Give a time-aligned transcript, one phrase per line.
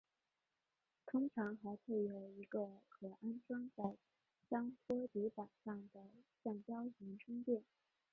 [1.05, 3.95] 通常还配有一个可安装在
[4.49, 5.99] 枪托底板上的
[6.43, 7.63] 橡胶缓冲垫。